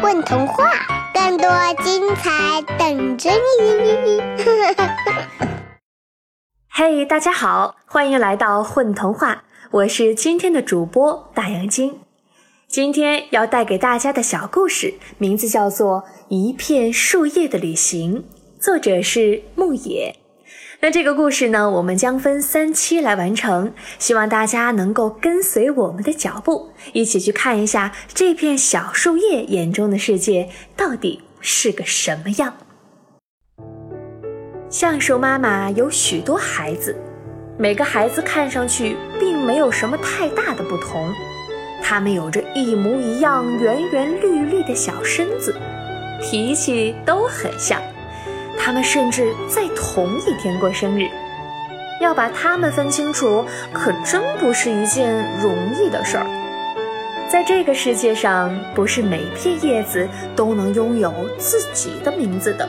[0.00, 0.70] 混童话，
[1.12, 1.48] 更多
[1.82, 4.20] 精彩等着你！
[6.68, 9.42] 嘿，大家好，欢迎来到混童话，
[9.72, 11.98] 我是今天的主播大杨晶。
[12.68, 18.22] 今天要带给大家的小故事，名字叫做《一片树叶的旅行》，
[18.62, 20.14] 作者是牧野。
[20.80, 32.54] 那这个故事呢，我们将分三期来完成，希望大家能够跟随我们的脚步，一起去看一下这片小树叶眼中的世界到底是个什么样。
[34.70, 36.94] 橡树妈妈有许多孩子，
[37.58, 41.12] 每个孩子看上去并没有什么太大的不同，
[41.82, 45.56] 他们有着一模一样圆圆绿绿的小身子，
[46.22, 47.82] 脾气都很像。
[48.58, 51.08] 他们甚至在同一天过生日，
[52.00, 56.26] 要把他们分清楚，可真不是一件容易的事儿。
[57.30, 62.68] 在这个世界上，不是每片叶子都能拥有自己的名字的，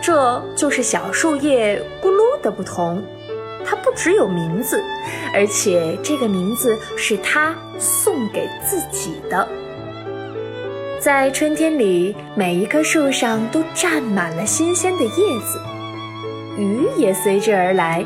[0.00, 3.02] 这就是小树叶咕噜的不同。
[3.64, 4.82] 它不只有名字，
[5.34, 9.46] 而且这个名字是它送给自己的。
[11.00, 15.58] 在春天里，每一棵树上都站满了新鲜的叶子，
[16.58, 18.04] 雨也随之而来。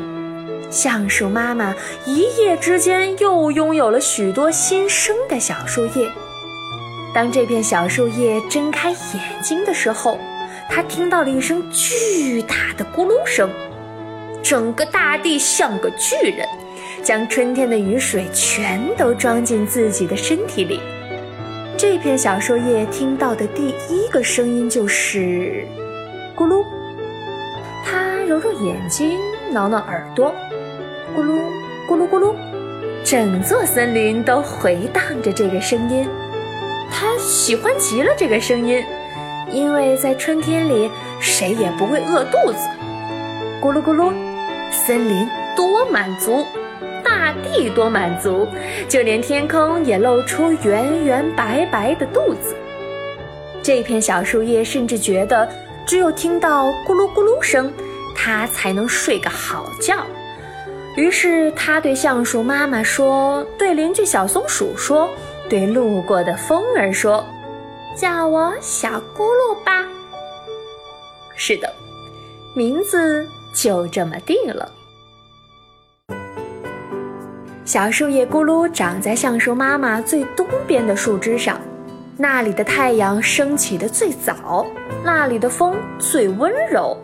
[0.69, 6.09] 橡树妈妈一夜之间又拥有了许多新生的小树叶。
[7.13, 10.17] 当这片小树叶睁开眼睛的时候，
[10.69, 13.49] 它听到了一声巨大的咕噜声，
[14.41, 16.47] 整个大地像个巨人，
[17.03, 20.79] 将春天的雨水全都装进自己的身体里。
[21.77, 25.67] 这片小树叶听到的第一个声音就是
[26.33, 26.63] “咕噜”，
[27.83, 29.19] 它揉揉眼睛，
[29.51, 30.33] 挠挠耳朵
[31.13, 31.37] ，“咕噜
[31.85, 32.33] 咕噜咕噜”，
[33.03, 36.07] 整座森林都回荡着这个声音。
[36.89, 38.81] 它喜欢极了这个声音，
[39.51, 42.69] 因为在春天里，谁也不会饿肚子。
[43.61, 44.13] 咕噜咕噜，
[44.71, 46.45] 森林多满足。
[47.43, 48.47] 地多满足，
[48.87, 52.55] 就连天空也露出圆圆白白的肚子。
[53.61, 55.49] 这片小树叶甚至觉得，
[55.85, 57.71] 只有听到咕噜咕噜声，
[58.15, 60.05] 它才能睡个好觉。
[60.95, 65.09] 于是，它对橡树妈妈说，对邻居小松鼠说，
[65.49, 67.25] 对路过的风儿说
[67.97, 69.85] ：“叫我小咕噜吧。”
[71.35, 71.73] 是的，
[72.53, 74.71] 名字就这么定了。
[77.65, 81.59] 小树叶咕噜长在橡树妈妈最东边的树枝上，
[82.15, 84.63] 那里的太阳升起的最早，
[85.03, 86.95] 那里的风最温柔，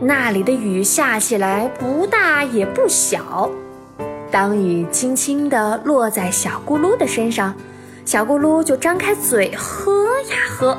[0.00, 3.50] 那里的雨下起来不大也不小。
[4.30, 7.52] 当雨轻轻地落在小咕噜的身上，
[8.04, 10.78] 小咕噜就张开嘴喝呀喝。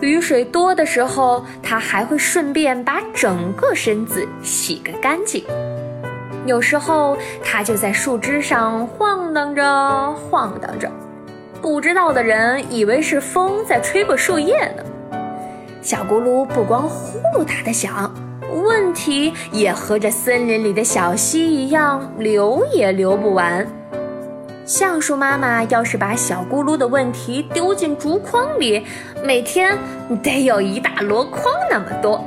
[0.00, 5.44] 雨水多的时候，它还会顺便把整个身子洗个干净。
[6.44, 10.90] 有时候，它就在树枝上晃荡着，晃荡着，
[11.60, 14.82] 不知道的人以为是风在吹过树叶呢。
[15.80, 18.12] 小咕噜不光呼噜它的响，
[18.52, 23.66] 问题也和这森林里的小溪一样，流也流不完。
[24.64, 28.84] 橡树妈妈要是把小咕噜的问题丢进竹筐里，
[29.24, 29.76] 每天
[30.22, 32.24] 得有一大箩筐那么多。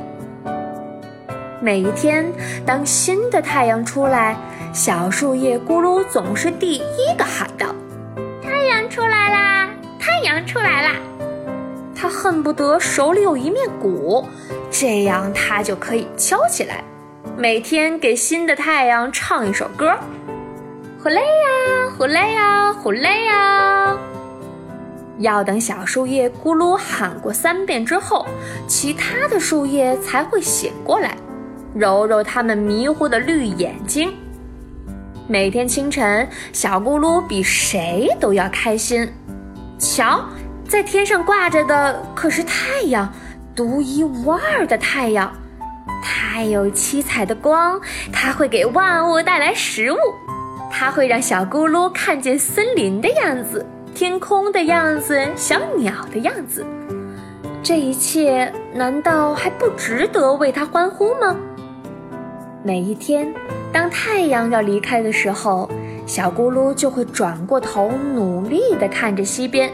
[1.65, 2.31] 每一天，
[2.63, 4.37] 当新的太阳出来，
[4.71, 7.73] 小树叶咕噜总是第一个喊道
[8.39, 9.67] ：“太阳出来啦！
[9.99, 10.91] 太阳出来啦！”
[11.97, 14.23] 他恨不得手里有一面鼓，
[14.69, 16.83] 这样他就可以敲起来，
[17.35, 19.97] 每天给新的太阳唱一首歌
[21.01, 23.97] ：“呼嘞呀，呼嘞呀，呼嘞呀。”
[25.17, 28.23] 要等小树叶咕噜喊过三遍之后，
[28.67, 31.17] 其他的树叶才会醒过来。
[31.75, 34.11] 揉揉它们迷糊的绿眼睛。
[35.27, 39.11] 每天清晨，小咕噜比谁都要开心。
[39.77, 40.23] 瞧，
[40.67, 43.11] 在天上挂着的可是太阳，
[43.53, 45.31] 独一无二的太阳。
[46.01, 47.79] 它有七彩的光，
[48.11, 49.97] 它会给万物带来食物，
[50.71, 56.65] 它会让小咕噜看见森林的样子、天空的样子、小鸟的样子。
[57.63, 61.35] 这一切难道还不值得为它欢呼吗？
[62.67, 63.31] 每一天，
[63.71, 65.69] 当太阳要离开的时候，
[66.07, 69.71] 小咕噜就会转过头，努力地看着西边。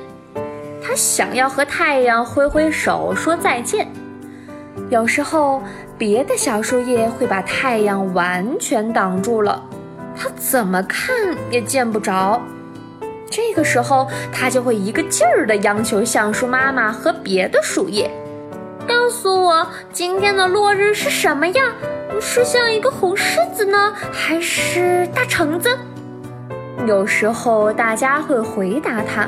[0.83, 3.87] 它想要和太阳挥挥手说再见。
[4.89, 5.63] 有时候，
[5.97, 9.63] 别的小树叶会把太阳完全挡住了，
[10.13, 11.15] 它怎么看
[11.49, 12.41] 也见不着。
[13.29, 18.11] 这个时候，它就会一个劲儿地央求橡树妈妈和别的树叶，
[18.85, 21.73] 告诉我今天的落日是什么样？
[22.23, 25.75] 是像一个红柿子呢，还是大橙子？
[26.87, 29.27] 有时候大家会回答它，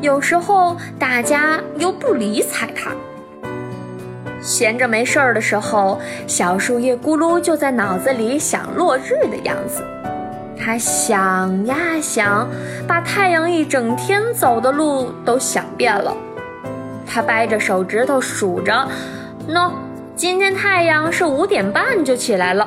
[0.00, 2.90] 有时候大家又不理睬它。
[4.42, 9.82] 闲着没事儿的时候，小树叶咕噜就在脑子里想落日的样子。
[10.58, 12.46] 他想呀想，
[12.88, 16.14] 把太阳一整天走的路都想遍了。
[17.06, 18.86] 他掰着手指头数着，
[19.48, 19.70] 喏，
[20.16, 22.66] 今天太阳是五点半就起来了。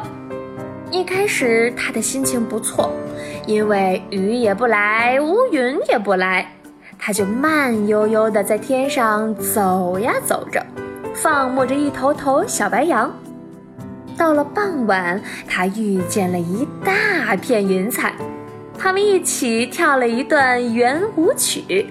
[0.92, 2.94] 一开始他的心情不错，
[3.48, 6.48] 因为雨也不来，乌云也不来，
[7.00, 10.64] 他就慢悠悠地在天上走呀走着，
[11.16, 13.12] 放牧着一头头小白羊。
[14.16, 18.14] 到了傍晚，他遇见了一大片云彩，
[18.78, 21.88] 他们一起跳了一段圆舞曲，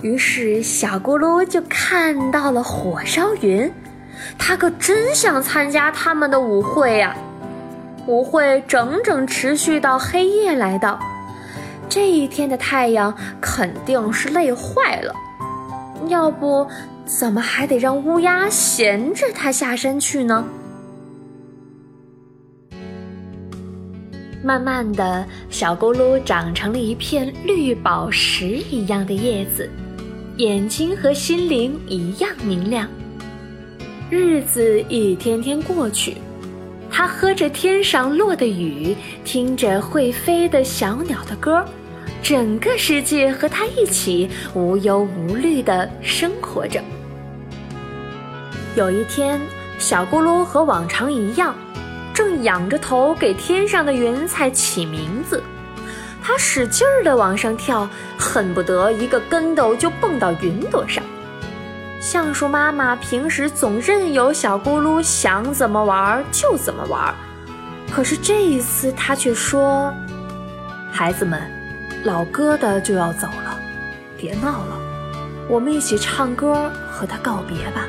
[0.00, 3.70] 于是小咕噜就看到了火烧云。
[4.38, 7.16] 他可真想参加他们的舞会呀！
[8.06, 10.98] 舞会整整持续到黑夜来到，
[11.88, 15.14] 这一天的太阳肯定是累坏了，
[16.06, 16.66] 要不
[17.04, 20.44] 怎么还得让乌鸦衔着它下山去呢？
[24.42, 29.68] 慢慢的小咕噜长成了一片绿宝石一样的叶子，
[30.38, 32.88] 眼睛和心灵一样明亮。
[34.10, 36.16] 日子一天天过去，
[36.90, 41.62] 它喝着天上落的雨，听着会飞的小鸟的歌，
[42.22, 46.82] 整个世界和它一起无忧无虑地生活着。
[48.76, 49.38] 有一天，
[49.78, 51.54] 小咕噜和往常一样。
[52.14, 55.42] 正仰着头给天上的云彩起名字，
[56.22, 61.04] 他使劲儿地往上跳，恨不得一个跟斗就蹦到云朵上。
[62.10, 67.14] 橡树妈妈平时总任由小咕噜想怎么玩就怎么玩，
[67.92, 69.92] 可是这一次她却说
[70.90, 71.38] ：“孩子们，
[72.04, 73.60] 老疙瘩就要走了，
[74.16, 74.80] 别闹了，
[75.50, 77.84] 我们一起唱歌和他告别吧。”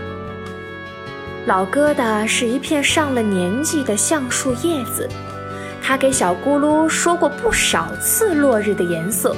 [1.48, 5.08] 老疙瘩是一片上了年纪的橡树叶子，
[5.82, 9.34] 他给小咕噜说过不少次落日的颜色。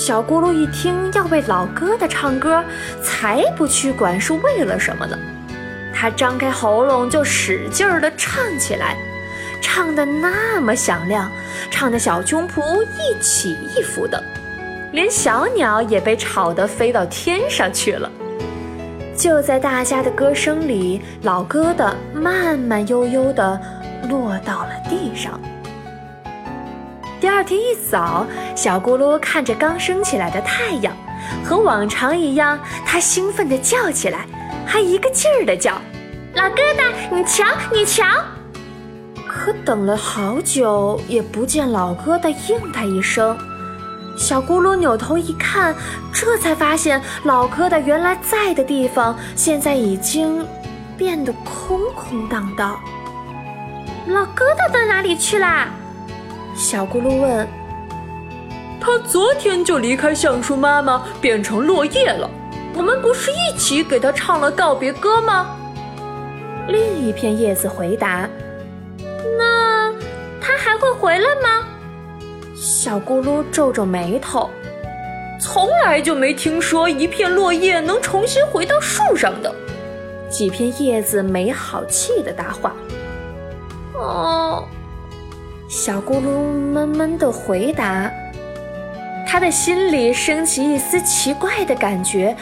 [0.00, 2.64] 小咕噜一听要为老疙瘩唱歌，
[3.02, 5.14] 才不去管是为了什么呢。
[5.94, 8.96] 他张开喉咙就使劲儿地唱起来，
[9.60, 11.30] 唱得那么响亮，
[11.70, 14.24] 唱得小胸脯一起一伏的，
[14.92, 18.10] 连小鸟也被吵得飞到天上去了。
[19.14, 23.60] 就在大家的歌声里，老疙瘩慢慢悠悠地
[24.08, 25.38] 落到了地上。
[27.20, 28.26] 第二天一早，
[28.56, 30.96] 小咕噜看着刚升起来的太阳，
[31.44, 34.24] 和往常一样，他兴奋地叫起来，
[34.66, 35.74] 还一个劲儿地叫
[36.32, 38.04] ：“老疙瘩，你瞧，你瞧！”
[39.28, 43.36] 可等了好久，也不见老疙瘩应他一声。
[44.16, 45.74] 小咕噜扭头一看，
[46.14, 50.42] 这才发现老疙瘩原来在的地方，现在已经
[50.96, 52.80] 变得空空荡荡。
[54.06, 55.68] 老疙瘩到哪里去啦？
[56.60, 57.48] 小咕噜问。
[58.78, 62.28] 他昨天就离开橡树妈妈，变成落叶了。
[62.74, 65.56] 我们不是一起给他唱了告别歌吗？
[66.68, 68.28] 另一片叶子回答。
[69.38, 69.90] 那
[70.38, 71.66] 他还会回来吗？
[72.54, 74.50] 小咕噜皱皱眉头，
[75.40, 79.50] 从来就没听说一片落叶能重新回到树上的。
[80.28, 82.74] 几片叶子没好气的答话。
[83.94, 84.64] 哦，
[85.70, 88.10] 小咕噜闷闷的回答，
[89.24, 92.34] 他的心里升起一丝奇怪的感觉，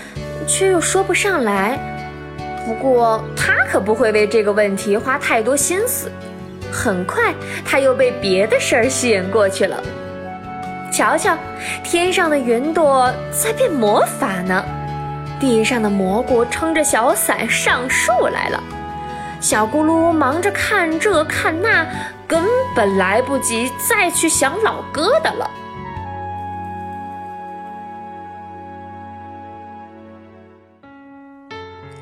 [0.47, 1.79] 却又说不上来。
[2.65, 6.11] 不过他可不会为这个问题花太多心思。
[6.73, 7.35] 很快，
[7.67, 9.79] 他又被别的事儿吸引过去了。
[10.91, 11.37] 瞧瞧，
[11.85, 14.65] 天上的云朵在变魔法呢，
[15.39, 18.65] 地上的蘑菇撑着小伞上树来了。
[19.39, 21.87] 小咕噜忙着看这看那，
[22.29, 22.45] 根
[22.77, 25.51] 本来不及再去想老疙瘩了。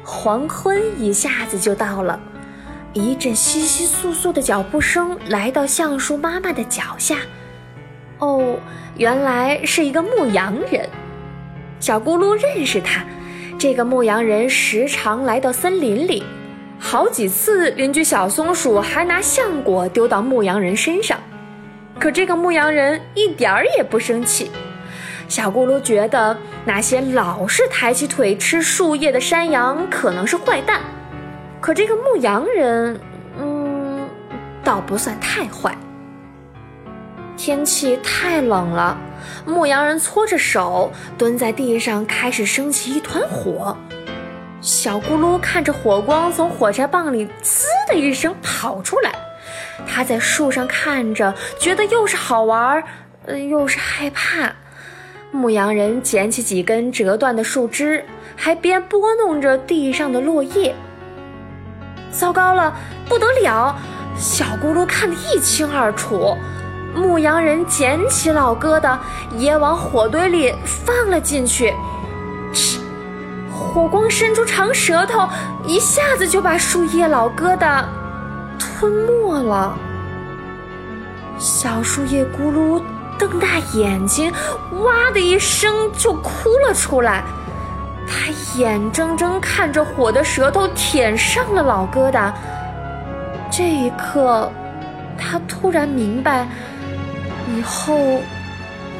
[0.04, 2.18] 黄昏一下子就到了，
[2.92, 7.18] 一阵窸窸窣窣的脚步声来到橡树妈妈的脚下。
[8.18, 8.59] 哦，
[8.97, 10.88] 原来是一个牧羊人。
[11.78, 13.04] 小咕噜认识他。
[13.59, 16.23] 这个牧羊人时常来到森林里，
[16.78, 21.18] 好几次邻居小松鼠还拿橡果丢到牧羊人身上。
[21.99, 24.50] 可这个牧羊人一点儿也不生气。
[25.28, 30.80] 小咕噜觉得那些老是抬起腿吃树叶的山羊可能是坏蛋，
[31.61, 33.00] 可这个牧羊人，
[33.40, 33.99] 嗯，
[34.62, 35.76] 倒不算太坏。
[37.37, 38.97] 天气太冷了，
[39.45, 43.76] 牧羊人搓着手蹲在地上，开始升起一团火。
[44.66, 49.12] 小咕噜看着火光从火柴棒里“滋”的一声跑出来，
[49.87, 52.82] 他在树上看着，觉得又是好玩，
[53.26, 54.52] 呃，又是害怕。
[55.30, 58.04] 牧羊人捡起几根折断的树枝，
[58.35, 60.75] 还边拨弄着地上的落叶。
[62.11, 62.76] 糟糕了，
[63.08, 63.73] 不得了！
[64.16, 66.37] 小咕噜看得一清二楚。
[66.92, 68.99] 牧羊人捡起老疙瘩，
[69.38, 71.73] 也往火堆里放了进去。
[72.52, 72.80] 嗤！
[73.76, 75.28] 火光伸出长舌头，
[75.66, 77.85] 一下子就把树叶老疙瘩
[78.59, 79.76] 吞没了。
[81.38, 82.83] 小树叶咕噜
[83.18, 84.33] 瞪大眼睛，
[84.83, 87.23] 哇的一声就哭了出来。
[88.09, 92.33] 他眼睁睁看着火的舌头舔上了老疙瘩。
[93.50, 94.50] 这一刻，
[95.18, 96.49] 他突然明白，
[97.54, 98.23] 以后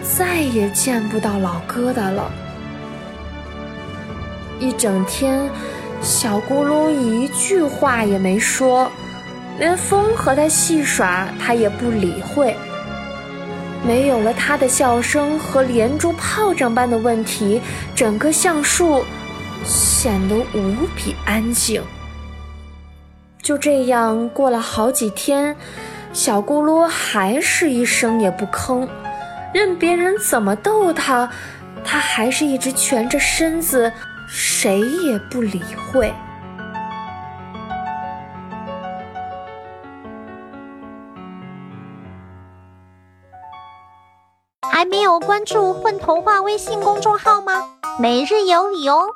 [0.03, 2.31] 再也见不到老疙瘩了。
[4.59, 5.51] 一整天，
[6.01, 8.91] 小咕噜一句话也没说，
[9.59, 12.57] 连风和它戏耍，它也不理会。
[13.87, 17.61] 没有了它的笑声和连珠炮仗般的问题，
[17.95, 19.05] 整个橡树
[19.65, 21.83] 显得无比安静。
[23.43, 25.55] 就这样过了好几天，
[26.13, 28.89] 小咕噜还是一声也不吭，
[29.53, 31.31] 任别人怎么逗它，
[31.85, 33.93] 它还是一直蜷着身子。
[34.27, 36.13] 谁也不理会。
[44.71, 47.65] 还没有关注“混童话”微信公众号吗？
[47.99, 49.07] 每日有礼哦！